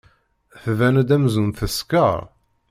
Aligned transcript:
Tban-d 0.63 1.09
amzun 1.15 1.49
teskeṛ. 1.57 2.19